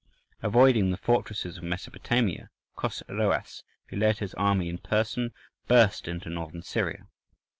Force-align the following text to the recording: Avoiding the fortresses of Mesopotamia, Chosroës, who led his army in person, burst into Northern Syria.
Avoiding 0.41 0.89
the 0.89 0.97
fortresses 0.97 1.57
of 1.59 1.63
Mesopotamia, 1.63 2.49
Chosroës, 2.75 3.61
who 3.89 3.97
led 3.97 4.17
his 4.17 4.33
army 4.33 4.67
in 4.67 4.79
person, 4.79 5.31
burst 5.67 6.07
into 6.07 6.27
Northern 6.27 6.63
Syria. 6.63 7.05